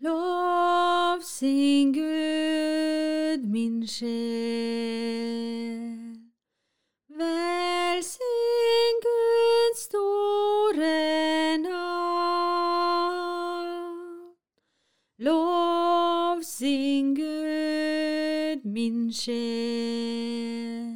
Lov 0.00 1.22
sin 1.22 1.92
Gud, 1.92 3.42
min 3.50 3.86
sjel. 3.86 4.14
Velsign 7.10 9.00
Guds 9.02 9.80
store 9.90 11.58
navn. 11.58 12.38
Lov 15.18 16.42
sin 16.42 17.14
Gud, 17.16 18.64
min 18.64 19.12
sjel, 19.12 20.94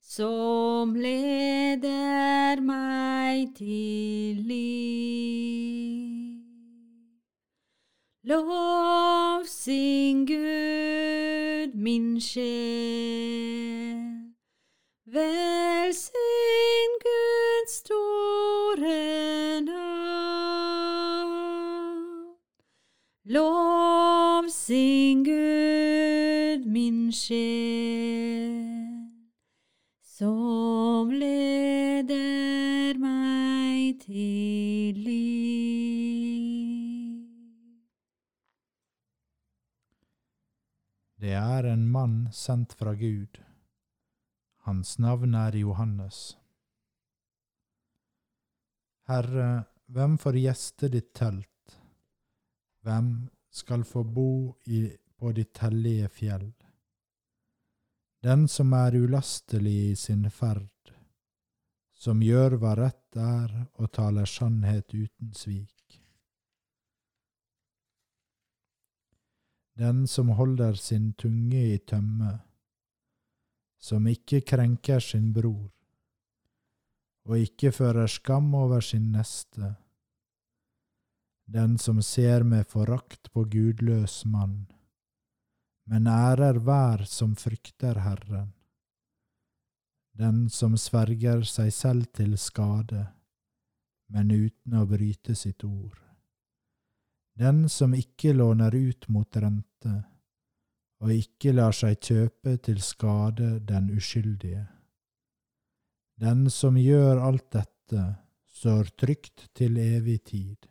som 0.00 0.94
leder 0.94 2.60
meg 2.62 3.56
til 3.58 4.36
liv. 4.46 5.77
Lov 8.28 9.46
sin 9.46 10.26
Gud, 10.26 11.74
min 11.74 12.20
sjel. 12.20 13.96
Velsign 15.06 16.92
Guds 17.06 17.72
store 17.80 19.60
navn. 19.64 19.78
Lov 23.24 24.44
sin 24.48 25.24
Gud, 25.24 26.66
min 26.66 27.12
sjel, 27.12 28.52
som 30.04 30.97
Det 41.28 41.36
er 41.36 41.66
en 41.68 41.82
mann 41.92 42.28
sendt 42.32 42.72
fra 42.72 42.94
Gud. 42.96 43.36
Hans 44.64 44.94
navn 44.98 45.34
er 45.36 45.58
Johannes. 45.60 46.38
Herre, 49.10 49.48
hvem 49.92 50.14
får 50.22 50.38
gjeste 50.40 50.88
ditt 50.94 51.10
telt? 51.20 51.74
Hvem 52.80 53.10
skal 53.52 53.84
få 53.84 54.06
bo 54.08 54.30
i, 54.72 54.86
på 55.20 55.34
ditt 55.36 55.60
hellige 55.60 56.08
fjell? 56.16 56.48
Den 58.24 58.48
som 58.48 58.72
er 58.72 58.96
ulastelig 58.96 59.78
i 59.90 59.94
sin 60.00 60.30
ferd, 60.32 60.94
som 61.92 62.24
gjør 62.24 62.56
hva 62.62 62.72
rett 62.86 63.20
er 63.20 63.52
og 63.76 63.92
taler 63.92 64.24
sannhet 64.24 64.96
uten 64.96 65.36
svik. 65.36 65.77
Den 69.78 70.06
som 70.06 70.28
holder 70.34 70.74
sin 70.74 71.12
tunge 71.14 71.60
i 71.74 71.78
tømme, 71.78 72.32
som 73.78 74.06
ikke 74.10 74.40
krenker 74.42 74.98
sin 74.98 75.28
bror, 75.32 75.68
og 77.28 77.44
ikke 77.44 77.70
fører 77.76 78.10
skam 78.10 78.48
over 78.58 78.82
sin 78.82 79.12
neste. 79.14 79.76
Den 81.46 81.76
som 81.78 82.02
ser 82.02 82.42
med 82.42 82.66
forakt 82.66 83.30
på 83.30 83.44
gudløs 83.44 84.24
mann, 84.26 84.66
men 85.86 86.10
ærer 86.10 86.58
hver 86.58 87.06
som 87.06 87.38
frykter 87.38 88.02
Herren. 88.02 88.50
Den 90.18 90.48
som 90.50 90.74
sverger 90.74 91.46
seg 91.46 91.70
selv 91.72 92.10
til 92.18 92.34
skade, 92.34 93.06
men 94.10 94.34
uten 94.34 94.74
å 94.74 94.84
bryte 94.90 95.38
sitt 95.38 95.62
ord. 95.62 96.07
Den 97.38 97.68
som 97.68 97.94
ikke 97.94 98.32
låner 98.34 98.74
ut 98.74 99.06
mot 99.08 99.36
rente, 99.36 99.92
og 100.98 101.12
ikke 101.14 101.52
lar 101.54 101.74
seg 101.76 102.00
kjøpe 102.02 102.56
til 102.66 102.80
skade 102.82 103.60
den 103.62 103.92
uskyldige. 103.94 104.64
Den 106.18 106.48
som 106.50 106.74
gjør 106.76 107.20
alt 107.22 107.46
dette, 107.54 108.06
står 108.58 108.90
trygt 108.98 109.44
til 109.54 109.78
evig 109.78 110.16
tid. 110.26 110.66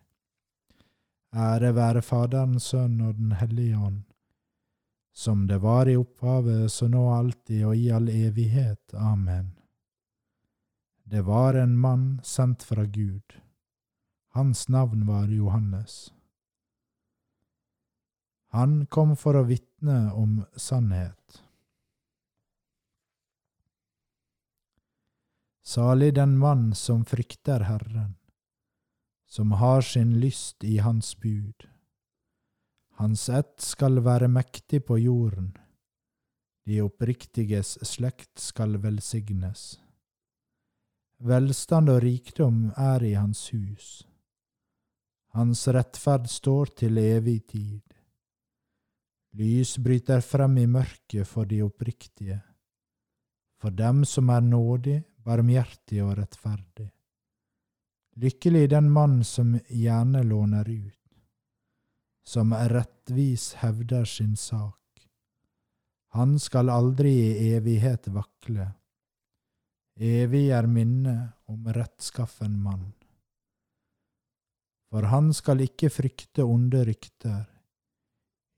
Ære 1.32 1.72
være 1.76 2.02
Faderen, 2.04 2.58
Sønn 2.60 3.00
og 3.00 3.14
Den 3.16 3.32
hellige 3.32 3.78
ånd, 3.78 4.02
som 5.16 5.46
det 5.48 5.62
var 5.62 5.88
i 5.88 5.96
opphavet, 5.96 6.68
så 6.72 6.88
nå 6.88 7.06
alltid 7.14 7.64
og 7.64 7.76
i 7.76 7.88
all 7.88 8.12
evighet. 8.12 8.92
Amen. 8.92 9.54
Det 11.08 11.24
var 11.24 11.56
en 11.56 11.78
mann 11.80 12.20
sendt 12.22 12.62
fra 12.62 12.84
Gud. 12.84 13.40
Hans 14.36 14.68
navn 14.68 15.06
var 15.08 15.32
Johannes. 15.32 16.12
Han 18.48 18.86
kom 18.86 19.16
for 19.16 19.36
å 19.36 19.44
vitne 19.48 20.12
om 20.16 20.40
sannhet. 20.56 21.42
Salig 25.68 26.14
den 26.16 26.38
mann 26.40 26.70
som 26.74 27.04
frykter 27.04 27.66
Herren, 27.68 28.14
som 29.28 29.52
har 29.60 29.82
sin 29.84 30.16
lyst 30.20 30.64
i 30.64 30.78
Hans 30.78 31.12
bud. 31.20 31.68
Hans 32.96 33.28
ett 33.28 33.60
skal 33.60 34.00
være 34.00 34.30
mektig 34.32 34.80
på 34.88 34.96
jorden, 34.98 35.52
de 36.68 36.80
oppriktiges 36.82 37.76
slekt 37.86 38.40
skal 38.40 38.74
velsignes. 38.82 39.78
Velstand 41.24 41.88
og 41.88 42.02
rikdom 42.04 42.58
er 42.76 43.04
i 43.08 43.14
hans 43.16 43.48
hus. 43.54 43.86
Hans 45.32 45.62
rettferd 45.72 46.28
står 46.28 46.74
til 46.82 47.00
evig 47.00 47.38
tid. 47.48 47.87
Lys 49.38 49.76
bryter 49.78 50.18
frem 50.20 50.56
i 50.58 50.66
mørket 50.66 51.28
for 51.30 51.46
de 51.46 51.60
oppriktige, 51.62 52.40
for 53.62 53.70
dem 53.70 54.00
som 54.02 54.32
er 54.34 54.40
nådig, 54.42 54.96
barmhjertig 55.22 56.00
og 56.02 56.16
rettferdig. 56.18 56.88
Lykkelig 58.18 58.64
den 58.72 58.88
mann 58.90 59.20
som 59.22 59.52
gjerne 59.70 60.24
låner 60.26 60.66
ut, 60.66 61.20
som 62.26 62.50
rettvis 62.50 63.52
hevder 63.60 64.08
sin 64.10 64.34
sak. 64.34 64.74
Han 66.18 66.34
skal 66.42 66.72
aldri 66.74 67.12
i 67.12 67.52
evighet 67.52 68.08
vakle. 68.10 68.66
Evig 69.98 70.48
er 70.50 70.66
minnet 70.66 71.36
om 71.46 71.70
rettskaffen 71.78 72.58
mann. 72.58 72.88
For 74.90 75.06
han 75.12 75.30
skal 75.36 75.62
ikke 75.62 75.92
frykte 75.94 76.42
onde 76.42 76.82
rykter. 76.90 77.46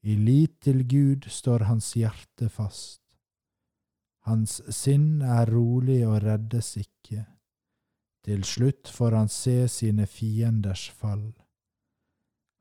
I 0.02 0.16
lit 0.16 0.60
til 0.64 0.86
Gud 0.88 1.28
står 1.28 1.66
hans 1.68 1.92
hjerte 1.92 2.48
fast. 2.48 3.02
Hans 4.24 4.60
sinn 4.72 5.20
er 5.22 5.50
rolig 5.52 6.00
og 6.08 6.22
reddes 6.24 6.76
ikke. 6.80 7.26
Til 8.24 8.44
slutt 8.44 8.88
får 8.88 9.16
han 9.16 9.28
se 9.32 9.68
sine 9.68 10.06
fienders 10.08 10.88
fall. 10.90 11.30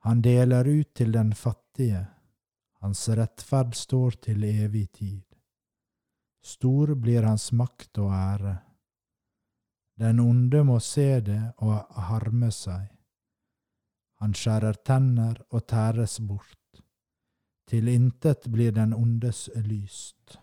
Han 0.07 0.21
deler 0.23 0.67
ut 0.67 0.93
til 0.95 1.11
den 1.11 1.33
fattige, 1.35 2.05
hans 2.79 3.07
rettferd 3.09 3.75
står 3.75 4.19
til 4.23 4.43
evig 4.47 4.85
tid. 4.95 5.23
Stor 6.43 6.95
blir 6.95 7.27
hans 7.27 7.51
makt 7.51 7.99
og 7.99 8.13
ære. 8.15 8.55
Den 9.99 10.19
onde 10.23 10.63
må 10.63 10.79
se 10.79 11.19
det 11.19 11.41
og 11.57 11.75
harme 12.07 12.51
seg. 12.55 12.87
Han 14.23 14.31
skjærer 14.35 14.79
tenner 14.87 15.35
og 15.51 15.67
tæres 15.67 16.19
bort. 16.23 16.58
Til 17.69 17.87
intet 17.87 18.47
blir 18.49 18.71
den 18.73 18.93
ondes 18.97 19.47
lyst. 19.55 20.39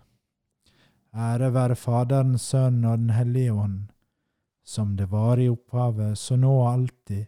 Ære 1.17 1.49
være 1.55 1.75
Faderen, 1.75 2.38
Sønnen 2.38 2.84
og 2.84 2.99
Den 2.99 3.11
hellige 3.11 3.52
ånd, 3.52 3.81
som 4.64 4.96
det 4.96 5.11
var 5.11 5.40
i 5.43 5.49
opphavet, 5.49 6.19
så 6.19 6.37
nå 6.37 6.52
og 6.52 6.69
alltid 6.73 7.26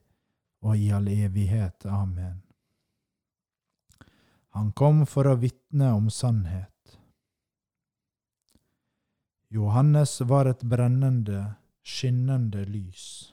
og 0.63 0.77
i 0.77 0.91
all 0.95 1.09
evighet. 1.09 1.87
Amen. 1.87 2.43
Han 4.55 4.73
kom 4.73 5.05
for 5.07 5.27
å 5.27 5.39
vitne 5.39 5.91
om 5.95 6.11
sannhet. 6.11 6.99
Johannes 9.49 10.21
var 10.21 10.51
et 10.51 10.63
brennende, 10.63 11.55
skinnende 11.83 12.65
lys. 12.69 13.33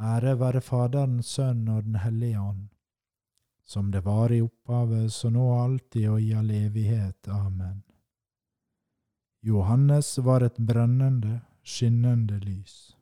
Ære 0.00 0.38
være 0.40 0.60
Faderen, 0.60 1.22
Sønn 1.22 1.68
og 1.68 1.84
Den 1.84 2.00
hellige 2.02 2.40
ånd 2.40 2.68
som 3.64 3.90
det 3.90 4.00
var 4.00 4.32
i 4.32 4.40
opphavet, 4.40 5.12
så 5.12 5.30
nå 5.30 5.44
alltid 5.58 6.08
og 6.10 6.20
i 6.20 6.32
all 6.36 6.50
evighet. 6.50 7.28
Amen. 7.28 7.82
Johannes 9.44 10.18
var 10.18 10.44
et 10.44 10.56
brennende, 10.56 11.40
skinnende 11.64 12.38
lys. 12.44 12.96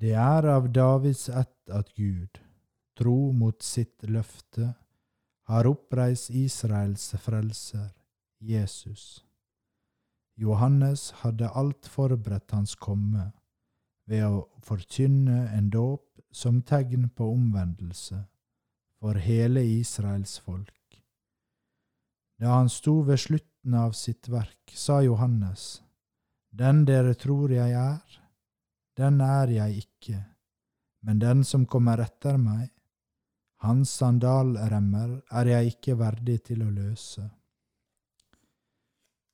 Det 0.00 0.12
er 0.20 0.48
av 0.52 0.68
Davids 0.72 1.28
ett 1.28 1.70
at 1.72 1.92
Gud, 1.96 2.40
tro 2.98 3.32
mot 3.32 3.62
sitt 3.62 4.04
løfte, 4.04 4.74
har 5.48 5.68
oppreist 5.68 6.30
Israels 6.30 7.12
frelser, 7.20 7.92
Jesus. 8.40 9.24
Johannes 10.36 11.10
hadde 11.22 11.48
alt 11.54 11.88
forberedt 11.88 12.52
hans 12.52 12.74
komme 12.74 13.30
ved 14.10 14.24
å 14.26 14.44
forkynne 14.64 15.48
en 15.56 15.70
dåp 15.72 16.06
som 16.34 16.62
tegn 16.62 17.08
på 17.14 17.28
omvendelse 17.32 18.18
for 19.00 19.20
hele 19.20 19.62
Israels 19.64 20.38
folk. 20.38 21.00
Da 22.40 22.58
han 22.58 22.68
sto 22.68 23.00
ved 23.06 23.20
slutten 23.20 23.74
av 23.78 23.92
sitt 23.92 24.28
verk, 24.28 24.72
sa 24.74 25.00
Johannes, 25.02 25.82
Den 26.50 26.84
dere 26.86 27.14
tror 27.18 27.50
jeg 27.50 27.72
er, 27.74 28.20
den 28.94 29.20
er 29.20 29.50
jeg 29.50 29.84
ikke, 29.84 30.20
men 31.02 31.18
den 31.18 31.42
som 31.44 31.66
kommer 31.66 31.98
etter 31.98 32.38
meg, 32.38 32.70
hans 33.64 33.90
sandalremmer 33.98 35.16
er 35.40 35.50
jeg 35.50 35.74
ikke 35.74 35.96
verdig 35.98 36.38
til 36.46 36.62
å 36.62 36.70
løse. 36.70 37.26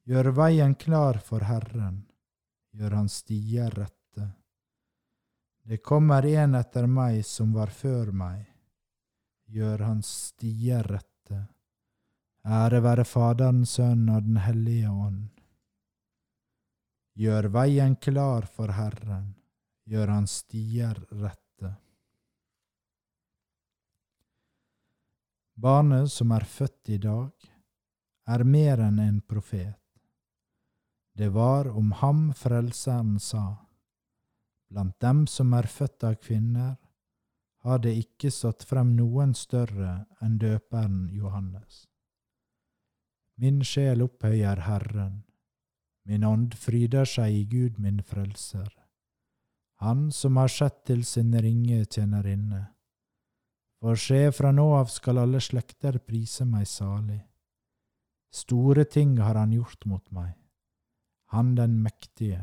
Gjør 0.08 0.32
veien 0.34 0.74
klar 0.80 1.20
for 1.22 1.44
Herren, 1.44 2.06
gjør 2.72 3.02
hans 3.02 3.20
stier 3.20 3.68
rette. 3.76 3.99
Det 5.62 5.82
kommer 5.82 6.26
en 6.26 6.54
etter 6.54 6.86
meg 6.86 7.24
som 7.26 7.52
var 7.54 7.70
før 7.74 8.10
meg, 8.16 8.46
gjør 9.46 9.84
hans 9.86 10.08
stier 10.30 10.86
rette. 10.86 11.44
Ære 12.44 12.80
være 12.80 13.04
Faderen, 13.04 13.66
Sønnen 13.68 14.14
og 14.14 14.24
Den 14.24 14.40
hellige 14.40 14.88
ånd. 14.90 15.28
Gjør 17.20 17.50
veien 17.52 17.96
klar 18.00 18.48
for 18.48 18.72
Herren, 18.72 19.34
gjør 19.84 20.14
hans 20.14 20.40
stier 20.44 20.96
rette. 21.10 21.74
Barnet 25.60 26.08
som 26.08 26.32
er 26.32 26.46
født 26.48 26.94
i 26.94 26.96
dag, 27.02 27.32
er 28.32 28.44
mer 28.48 28.80
enn 28.80 29.00
en 29.02 29.20
profet. 29.20 29.76
Det 31.12 31.28
var 31.34 31.68
om 31.68 31.90
ham 32.00 32.30
Frelseren 32.32 33.18
sa. 33.20 33.69
Blant 34.70 35.00
dem 35.02 35.26
som 35.26 35.52
er 35.58 35.66
født 35.66 36.04
av 36.06 36.14
kvinner, 36.22 36.76
har 37.66 37.80
det 37.82 37.92
ikke 37.98 38.30
stått 38.32 38.62
frem 38.64 38.94
noen 38.96 39.34
større 39.36 40.04
enn 40.22 40.38
døperen 40.40 41.08
Johannes. 41.12 41.84
Min 43.40 43.60
sjel 43.66 44.04
opphøyer 44.04 44.62
Herren, 44.64 45.24
min 46.08 46.24
ånd 46.24 46.54
fryder 46.56 47.08
seg 47.08 47.34
i 47.34 47.44
Gud 47.50 47.78
min 47.78 48.00
frelser, 48.02 48.68
Han 49.80 50.10
som 50.12 50.36
har 50.36 50.48
sett 50.52 50.82
til 50.84 51.06
sin 51.08 51.32
ringe 51.40 51.86
tjenerinne. 51.86 52.66
For 53.80 53.96
se, 53.96 54.28
fra 54.36 54.50
nå 54.52 54.66
av 54.76 54.90
skal 54.92 55.22
alle 55.22 55.40
slekter 55.40 55.96
prise 56.04 56.44
meg 56.44 56.66
salig. 56.68 57.22
Store 58.28 58.84
ting 58.84 59.16
har 59.18 59.40
han 59.40 59.54
gjort 59.56 59.86
mot 59.88 60.04
meg, 60.12 60.34
han 61.32 61.54
den 61.56 61.80
mektige. 61.80 62.42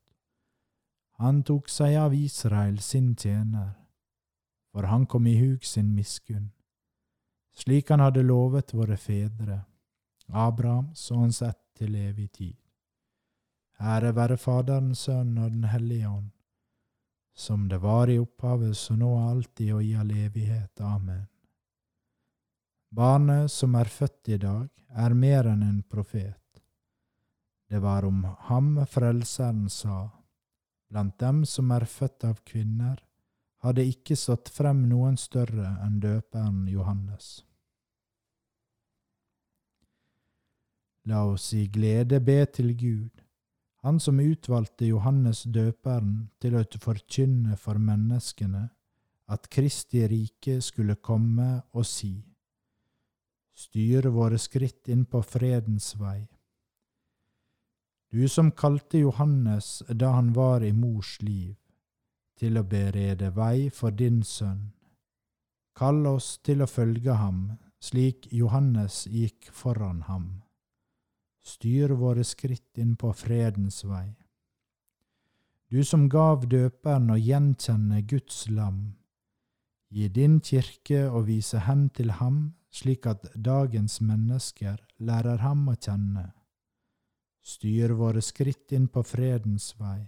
Han 1.21 1.43
tok 1.45 1.67
seg 1.69 1.95
av 2.01 2.15
Israel, 2.17 2.79
sin 2.81 3.11
tjener, 3.15 3.75
for 4.73 4.87
han 4.89 5.05
kom 5.05 5.27
i 5.29 5.35
hug 5.37 5.65
sin 5.65 5.91
miskunn, 5.93 6.47
slik 7.53 7.91
han 7.93 8.01
hadde 8.01 8.23
lovet 8.25 8.73
våre 8.73 8.97
fedre, 8.97 9.59
Abrahams 10.33 11.03
og 11.11 11.19
hans 11.19 11.41
ett 11.45 11.59
til 11.77 11.93
evig 11.99 12.31
tid. 12.31 12.55
Ære 13.77 14.15
være 14.17 14.37
Faderen, 14.37 14.95
Sønnen 14.95 15.43
og 15.43 15.51
Den 15.51 15.67
hellige 15.69 16.09
ånd, 16.09 16.31
som 17.37 17.67
det 17.69 17.77
var 17.83 18.09
i 18.09 18.17
opphavet, 18.17 18.73
så 18.77 18.95
nå 18.97 19.11
alltid 19.19 19.73
og 19.75 19.83
i 19.83 19.93
all 20.01 20.09
evighet. 20.11 20.81
Amen. 20.81 21.27
Barnet 22.89 23.51
som 23.51 23.75
er 23.77 23.93
født 23.93 24.33
i 24.33 24.39
dag, 24.41 24.69
er 24.89 25.13
mer 25.13 25.51
enn 25.53 25.61
en 25.67 25.83
profet. 25.83 26.63
Det 27.69 27.79
var 27.79 28.09
om 28.09 28.25
ham 28.49 28.73
Frelseren 28.89 29.69
sa, 29.69 30.09
Blant 30.91 31.15
dem 31.23 31.45
som 31.47 31.71
er 31.71 31.85
født 31.87 32.25
av 32.27 32.41
kvinner, 32.43 32.99
har 33.63 33.77
det 33.77 33.85
ikke 33.87 34.17
stått 34.19 34.49
frem 34.51 34.83
noen 34.89 35.15
større 35.21 35.77
enn 35.85 36.01
døperen 36.03 36.65
Johannes. 36.67 37.45
La 41.07 41.23
oss 41.25 41.53
i 41.57 41.67
glede 41.71 42.19
be 42.19 42.43
til 42.45 42.73
Gud, 42.77 43.23
Han 43.81 43.97
som 43.99 44.19
utvalgte 44.21 44.85
Johannes 44.85 45.39
døperen 45.49 46.27
til 46.37 46.53
å 46.53 46.61
forkynne 46.83 47.55
for 47.57 47.81
menneskene 47.81 48.67
at 49.33 49.47
Kristi 49.49 50.03
rike 50.05 50.59
skulle 50.61 50.99
komme 51.01 51.63
og 51.73 51.87
si, 51.89 52.13
styre 53.57 54.11
våre 54.13 54.37
skritt 54.37 54.91
inn 54.93 55.07
på 55.09 55.23
fredens 55.25 55.95
vei. 55.97 56.27
Du 58.11 58.27
som 58.27 58.51
kalte 58.51 58.97
Johannes 58.97 59.83
da 59.87 60.09
han 60.11 60.33
var 60.33 60.63
i 60.63 60.73
mors 60.75 61.15
liv, 61.21 61.55
til 62.35 62.57
å 62.59 62.63
berede 62.67 63.29
vei 63.31 63.69
for 63.71 63.95
din 63.95 64.19
sønn. 64.27 64.73
Kall 65.79 66.03
oss 66.09 66.33
til 66.43 66.59
å 66.59 66.67
følge 66.67 67.15
ham, 67.15 67.53
slik 67.79 68.27
Johannes 68.35 69.05
gikk 69.07 69.47
foran 69.55 70.01
ham. 70.09 70.25
Styr 71.41 71.95
våre 72.01 72.25
skritt 72.27 72.81
inn 72.83 72.97
på 72.99 73.13
fredens 73.15 73.79
vei. 73.87 74.09
Du 75.71 75.79
som 75.87 76.09
gav 76.11 76.43
døperen 76.51 77.13
å 77.15 77.17
gjenkjenne 77.17 78.03
Guds 78.11 78.43
lam, 78.51 78.83
gi 79.87 80.11
din 80.11 80.41
kirke 80.43 81.05
å 81.07 81.23
vise 81.31 81.63
hen 81.63 81.87
til 81.95 82.11
ham, 82.19 82.43
slik 82.75 83.07
at 83.07 83.31
dagens 83.35 84.01
mennesker 84.03 84.83
lærer 84.99 85.39
ham 85.47 85.63
å 85.71 85.79
kjenne 85.79 86.27
styr 87.41 87.89
våre 87.89 88.21
skritt 88.21 88.71
inn 88.71 88.87
på 88.87 89.03
fredens 89.03 89.73
vei. 89.79 90.01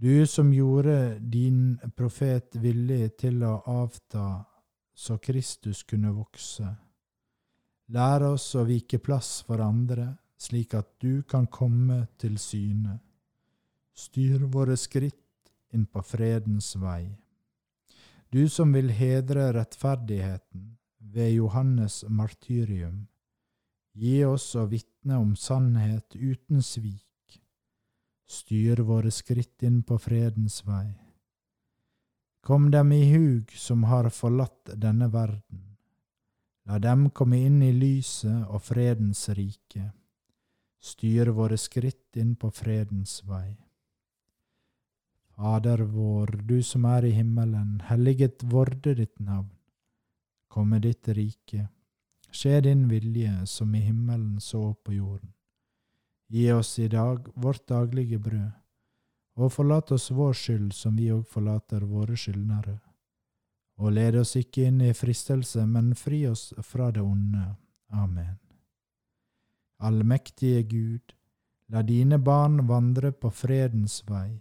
Du 0.00 0.26
som 0.26 0.52
gjorde 0.52 1.18
din 1.20 1.78
profet 1.96 2.56
villig 2.56 3.16
til 3.20 3.42
å 3.44 3.58
avta 3.68 4.44
så 4.96 5.18
Kristus 5.18 5.82
kunne 5.82 6.12
vokse. 6.16 6.68
Lær 7.92 8.24
oss 8.30 8.54
å 8.54 8.64
vike 8.68 9.00
plass 9.02 9.40
for 9.44 9.60
andre, 9.64 10.12
slik 10.40 10.74
at 10.78 10.94
du 11.00 11.22
kan 11.28 11.46
komme 11.46 12.06
til 12.20 12.38
syne. 12.40 13.00
Styr 13.92 14.46
våre 14.48 14.76
skritt 14.80 15.52
inn 15.74 15.84
på 15.86 16.02
fredens 16.04 16.74
vei. 16.80 17.10
Du 18.30 18.46
som 18.48 18.72
vil 18.72 18.92
hedre 18.94 19.50
rettferdigheten 19.52 20.76
ved 21.12 21.32
Johannes 21.34 22.04
martyrium, 22.08 23.08
Gi 24.00 24.22
oss 24.24 24.52
å 24.54 24.68
vitne 25.00 25.16
om 25.16 25.36
sannhet 25.36 26.14
uten 26.14 26.62
svik. 26.62 27.40
Styr 28.26 28.82
våre 28.82 29.10
skritt 29.10 29.62
inn 29.62 29.82
på 29.82 29.98
fredens 29.98 30.64
vei. 30.66 30.94
Kom 32.42 32.70
dem 32.70 32.92
i 32.92 33.12
hug 33.12 33.50
som 33.52 33.84
har 33.84 34.10
forlatt 34.10 34.76
denne 34.76 35.08
verden. 35.08 35.76
La 36.66 36.78
dem 36.78 37.10
komme 37.10 37.38
inn 37.38 37.62
i 37.62 37.72
lyset 37.72 38.46
og 38.48 38.62
fredens 38.62 39.28
rike. 39.28 39.92
Styr 40.80 41.30
våre 41.30 41.56
skritt 41.56 42.16
inn 42.16 42.36
på 42.36 42.50
fredens 42.50 43.22
vei. 43.24 43.56
Fader 45.34 45.82
vår, 45.82 46.42
du 46.44 46.62
som 46.62 46.84
er 46.84 47.04
i 47.04 47.10
himmelen, 47.10 47.80
helliget 47.88 48.42
vorde 48.44 48.94
ditt 48.94 49.18
navn. 49.18 49.50
Komme 50.48 50.78
ditt 50.80 51.08
rike. 51.08 51.68
Skje 52.30 52.60
din 52.60 52.88
vilje, 52.88 53.46
som 53.46 53.74
i 53.74 53.80
himmelen 53.80 54.40
så 54.40 54.74
på 54.74 54.92
jorden. 54.92 55.32
Gi 56.30 56.52
oss 56.52 56.78
i 56.78 56.88
dag 56.88 57.26
vårt 57.34 57.66
daglige 57.68 58.18
brød 58.18 58.50
og 59.40 59.52
forlat 59.52 59.92
oss 59.92 60.10
vår 60.10 60.34
skyld 60.36 60.72
som 60.76 60.96
vi 60.98 61.08
òg 61.14 61.24
forlater 61.28 61.86
våre 61.88 62.16
skyldnere. 62.18 62.76
Og 63.80 63.94
led 63.96 64.18
oss 64.20 64.34
ikke 64.36 64.66
inn 64.68 64.82
i 64.84 64.92
fristelse, 64.94 65.64
men 65.66 65.94
fri 65.96 66.26
oss 66.28 66.50
fra 66.66 66.90
det 66.92 67.00
onde. 67.00 67.46
Amen. 67.90 68.36
Allmektige 69.80 70.62
Gud, 70.68 71.14
la 71.72 71.82
dine 71.82 72.18
barn 72.18 72.66
vandre 72.68 73.12
på 73.12 73.30
fredens 73.32 74.02
vei. 74.08 74.36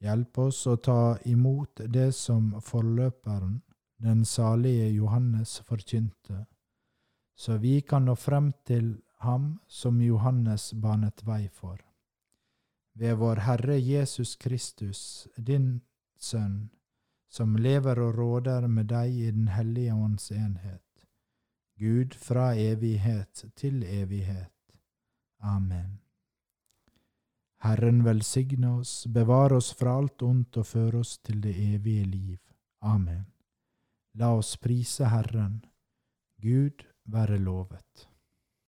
Hjelp 0.00 0.38
oss 0.38 0.62
å 0.66 0.76
ta 0.80 1.18
imot 1.28 1.84
det 1.92 2.12
som 2.16 2.54
forløperen, 2.64 3.60
den 4.00 4.24
salige 4.24 4.88
Johannes, 4.92 5.58
forkynte, 5.64 6.46
så 7.36 7.58
vi 7.62 7.80
kan 7.80 8.08
nå 8.08 8.16
frem 8.16 8.52
til 8.64 8.96
ham 9.24 9.58
som 9.68 10.00
Johannes 10.02 10.72
banet 10.72 11.22
vei 11.26 11.48
for 11.48 11.86
ved 12.96 13.14
vår 13.14 13.36
Herre 13.36 13.76
Jesus 13.78 14.36
Kristus, 14.36 15.28
din 15.36 15.80
Sønn, 16.18 16.70
som 17.28 17.56
lever 17.56 18.00
og 18.00 18.14
råder 18.16 18.66
med 18.68 18.88
deg 18.88 19.12
i 19.12 19.30
Den 19.30 19.48
hellige 19.52 19.94
ånds 19.94 20.30
enhet, 20.32 21.06
Gud 21.76 22.16
fra 22.16 22.54
evighet 22.56 23.44
til 23.54 23.82
evighet. 23.84 24.52
Amen. 25.40 26.00
Herren 27.60 28.04
velsigne 28.04 28.78
oss, 28.78 29.06
bevare 29.06 29.60
oss 29.60 29.74
fra 29.74 29.98
alt 30.00 30.22
ondt 30.22 30.56
og 30.56 30.66
føre 30.66 31.04
oss 31.04 31.18
til 31.18 31.42
det 31.42 31.52
evige 31.74 32.04
liv. 32.04 32.38
Amen. 32.80 33.26
La 34.14 34.32
oss 34.32 34.56
prise 34.56 35.08
Herren. 35.12 35.64
Gud 36.40 36.86
være 37.06 37.38
lovet. 37.38 38.08